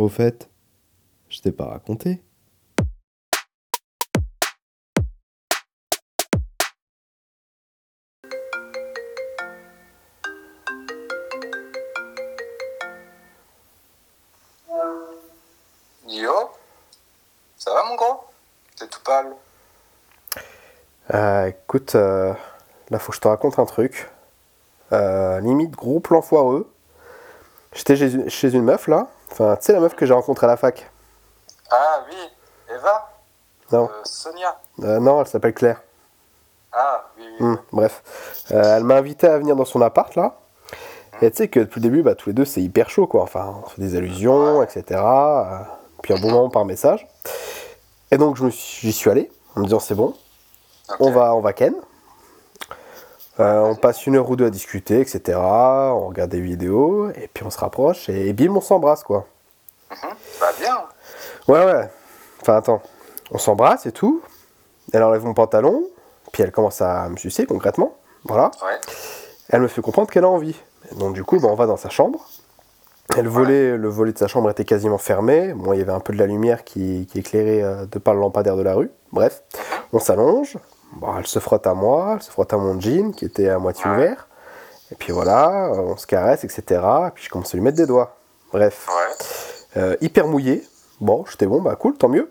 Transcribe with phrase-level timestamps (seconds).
[0.00, 0.48] Au fait,
[1.28, 2.22] je t'ai pas raconté.
[16.08, 16.32] Yo
[17.58, 18.24] Ça va mon gros?
[18.78, 19.34] T'es tout pâle
[21.12, 22.32] Euh, écoute, euh,
[22.88, 24.08] là faut que je te raconte un truc.
[24.92, 26.72] Euh, limite gros plan foireux.
[27.74, 29.08] J'étais chez une, chez une meuf là.
[29.32, 30.90] Enfin, tu sais la meuf que j'ai rencontrée à la fac.
[31.70, 32.16] Ah oui,
[32.74, 33.10] Eva
[33.72, 35.82] Non, Euh, Sonia Euh, non, elle s'appelle Claire.
[36.72, 37.46] Ah oui, oui.
[37.46, 38.02] Hmm, bref,
[38.52, 40.36] Euh, elle m'a invité à venir dans son appart là.
[41.22, 43.22] Et tu sais que depuis le début, bah, tous les deux c'est hyper chaud quoi.
[43.22, 45.00] Enfin, on fait des allusions, etc.
[46.02, 47.06] Puis un bon moment par message.
[48.10, 50.14] Et donc je me suis- j'y suis allé en me disant c'est bon,
[50.98, 51.74] on va, on va ken.
[53.40, 55.38] Euh, on passe une heure ou deux à discuter, etc.
[55.38, 59.26] On regarde des vidéos et puis on se rapproche et bim on s'embrasse quoi.
[59.90, 60.78] Bah bien
[61.48, 61.88] Ouais ouais.
[62.42, 62.82] Enfin attends,
[63.30, 64.22] on s'embrasse et tout.
[64.92, 65.84] Elle enlève mon pantalon,
[66.32, 67.96] puis elle commence à me sucer concrètement.
[68.24, 68.50] Voilà.
[68.62, 68.78] Ouais.
[69.48, 70.56] Elle me fait comprendre qu'elle a envie.
[70.98, 72.26] Donc du coup, bah, on va dans sa chambre.
[73.16, 75.52] Et le volet, le volet de sa chambre était quasiment fermé.
[75.54, 78.14] Bon, il y avait un peu de la lumière qui, qui éclairait euh, de par
[78.14, 78.90] le lampadaire de la rue.
[79.12, 79.42] Bref,
[79.92, 80.56] on s'allonge.
[80.92, 83.58] Bon, elle se frotte à moi, elle se frotte à mon jean qui était à
[83.58, 83.96] moitié Ouais.
[83.96, 84.26] ouvert.
[84.92, 86.62] Et puis voilà, euh, on se caresse, etc.
[87.06, 88.16] Et puis je commence à lui mettre des doigts.
[88.52, 89.80] Bref, Ouais.
[89.82, 90.64] euh, hyper mouillé.
[91.00, 92.30] Bon, j'étais bon, bah cool, tant mieux.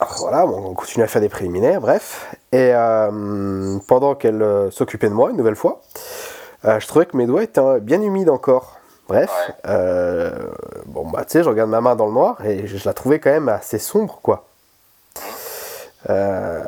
[0.00, 2.32] Alors, voilà, bon, on continue à faire des préliminaires, bref.
[2.52, 5.80] Et euh, pendant qu'elle euh, s'occupait de moi, une nouvelle fois,
[6.62, 8.76] je trouvais que mes doigts étaient bien humides encore.
[9.08, 9.30] Bref,
[9.64, 10.30] Ouais.
[10.86, 13.18] bon bah tu sais, je regarde ma main dans le noir et je la trouvais
[13.18, 14.44] quand même assez sombre, quoi.
[16.08, 16.62] Euh,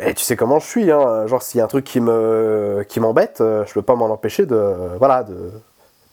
[0.00, 1.26] et tu sais comment je suis, hein.
[1.26, 4.06] Genre s'il y a un truc qui me qui m'embête, euh, je peux pas m'en
[4.06, 5.50] empêcher de voilà de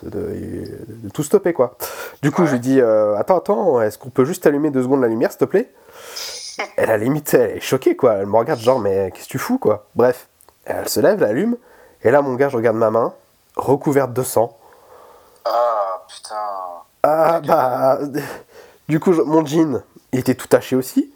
[0.04, 1.76] de, de- de tout stopper quoi.
[2.22, 2.48] Du coup, Ouais.
[2.48, 5.32] je lui dis euh, attends attends, est-ce qu'on peut juste allumer deux secondes la lumière,
[5.32, 5.70] s'il te plaît?
[6.78, 8.16] Et la limite, elle est choquée quoi.
[8.16, 9.86] Elle me regarde genre mais qu'est-ce que tu fous quoi?
[9.96, 10.28] Bref,
[10.66, 11.58] elle se lève, elle allume.
[12.04, 13.14] Et là, mon gars, je regarde ma main
[13.56, 14.58] recouverte de sang.
[15.46, 16.36] Ah putain
[17.04, 18.00] Ah bah,
[18.90, 21.14] du coup, je- mon jean, il était tout taché aussi.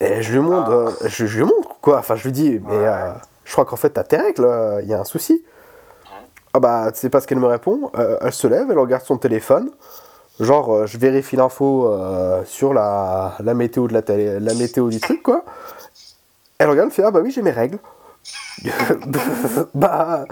[0.00, 1.98] Et je lui montre, euh, je, je lui montre quoi.
[1.98, 3.10] Enfin, je lui dis, mais euh,
[3.44, 5.44] je crois qu'en fait, t'as tes règles, euh, il y a un souci.
[6.52, 7.90] Ah bah, tu sais pas ce qu'elle me répond.
[7.96, 9.70] Euh, elle se lève, elle regarde son téléphone.
[10.40, 14.88] Genre, euh, je vérifie l'info euh, sur la, la météo de la, télé, la météo
[14.88, 15.44] du truc, quoi.
[16.58, 17.78] Elle regarde, elle fait Ah bah oui, j'ai mes règles.
[19.74, 20.24] bah,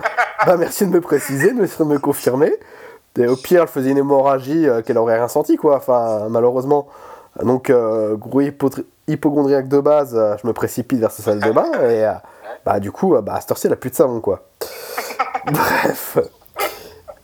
[0.46, 2.52] bah, merci de me préciser, merci de me confirmer.
[3.18, 5.76] Et au pire, elle faisait une hémorragie euh, qu'elle aurait rien senti, quoi.
[5.76, 6.88] Enfin, malheureusement.
[7.42, 11.50] Donc, euh, gros hypotri- hypochondriaque de base, euh, je me précipite vers sa salle de
[11.50, 12.12] bain et euh,
[12.64, 14.42] bah, du coup, euh, bah, à cette heure-ci, elle a plus de savon, quoi.
[15.46, 16.18] Bref.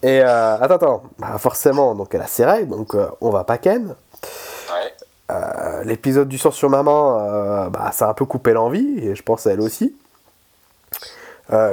[0.03, 1.03] Et euh, attends, attends.
[1.19, 3.89] Bah, forcément, donc elle a ses règles, donc euh, on va pas ken.
[3.89, 4.93] Ouais.
[5.33, 8.99] Euh, L'épisode du sang sur ma main, euh, bah, ça a un peu coupé l'envie,
[8.99, 9.97] et je pense à elle aussi.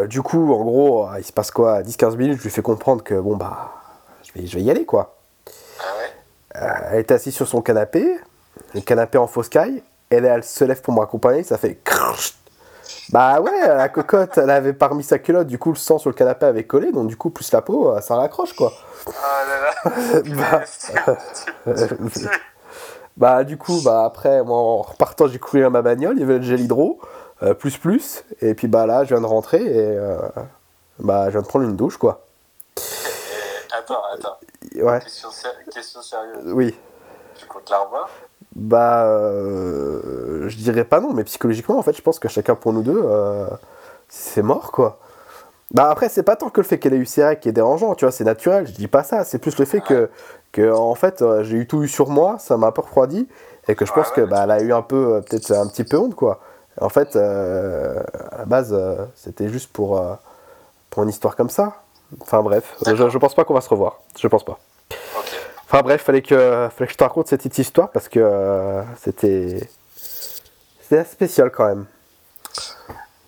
[0.10, 1.82] Du coup, en gros, il se passe quoi?
[1.82, 3.72] 10-15 minutes, je lui fais comprendre que bon, bah,
[4.22, 5.16] je vais, je vais y aller, quoi.
[5.80, 6.12] Ah ouais
[6.54, 8.20] elle est assise sur son canapé,
[8.74, 11.80] le canapé en fausse caille, et là, elle se lève pour m'accompagner, ça fait.
[13.12, 16.10] Bah ouais, la cocotte, elle avait pas remis sa culotte, du coup le sang sur
[16.10, 18.72] le canapé avait collé, donc du coup plus la peau, euh, ça raccroche quoi.
[19.08, 20.64] Ah là là
[21.66, 21.76] bah,
[23.18, 26.24] bah du coup, bah après, moi en repartant, j'ai couru à ma bagnole, il y
[26.24, 27.02] avait le gel hydro,
[27.44, 30.18] euh, plus plus, et puis bah là, je viens de rentrer et euh,
[31.00, 32.22] bah je viens de prendre une douche quoi.
[33.78, 34.38] Attends, attends.
[34.76, 35.32] Ouais, question
[36.02, 36.54] sérieuse.
[36.54, 36.78] oui.
[37.36, 38.10] Tu comptes la revoir?
[38.56, 42.74] Bah, euh, je dirais pas non, mais psychologiquement, en fait, je pense que chacun pour
[42.74, 43.48] nous deux, euh,
[44.10, 45.00] c'est mort, quoi.
[45.72, 47.96] Bah après, c'est pas tant que le fait qu'elle ait eu règles qui est dérangeant,
[47.96, 50.10] tu vois, c'est naturel, je dis pas ça, c'est plus le fait que,
[50.52, 53.28] que en fait, euh, j'ai eu tout eu sur moi, ça m'a un peu refroidi,
[53.68, 55.84] et que je pense Ouais, que bah, elle a eu un peu, peut-être un petit
[55.86, 56.42] peu honte, quoi.
[56.82, 58.02] En fait, euh,
[58.32, 58.78] à la base,
[59.16, 60.02] c'était juste pour,
[60.90, 61.84] pour une histoire comme ça.
[62.22, 64.60] Enfin bref, je, je pense pas qu'on va se revoir, je pense pas.
[65.74, 68.84] Enfin bref, fallait que, fallait que je te raconte cette petite histoire parce que euh,
[68.98, 69.70] c'était
[70.82, 71.86] c'était spécial quand même.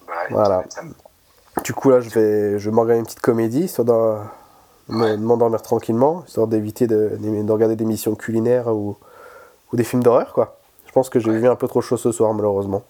[0.06, 0.64] Bah, Voilà.
[1.64, 4.18] Du coup là, je vais, je vais m'organiser une petite comédie histoire de
[4.94, 8.98] me- de m'endormir tranquillement, histoire d'éviter de, de regarder des missions culinaires ou,
[9.72, 10.58] ou des films d'horreur quoi.
[10.86, 11.38] Je pense que j'ai Ouais.
[11.40, 12.84] vu un peu trop chaud ce soir malheureusement.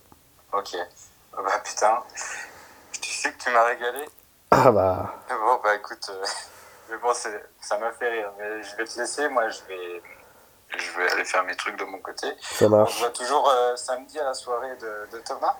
[0.52, 0.76] Ok.
[1.38, 1.94] Ah Bah putain.
[3.02, 4.06] Tu sais que tu m'as régalé
[4.50, 6.26] Ah bah Bon bah écoute, euh,
[6.94, 10.02] mais bon ça m'a fait rire, mais je vais te laisser, moi je vais,
[10.78, 12.28] je vais aller faire mes trucs de mon côté.
[12.42, 13.00] ça On se marche.
[13.00, 15.56] voit toujours euh, samedi à la soirée de, de Thomas.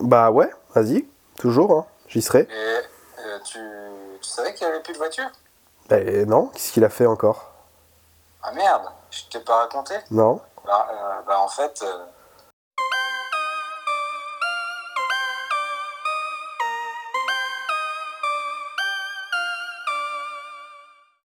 [0.00, 1.06] Bah ouais, vas-y,
[1.38, 2.40] toujours, hein, j'y serai.
[2.50, 2.80] Et
[3.20, 3.58] euh, tu,
[4.20, 5.30] tu savais qu'il n'y avait plus de voiture?
[5.88, 7.52] Bah non, qu'est-ce qu'il a fait encore?
[8.42, 9.94] Ah merde, je t'ai pas raconté?
[10.10, 10.40] Non.
[10.66, 12.04] Bah, euh, bah, en fait, euh,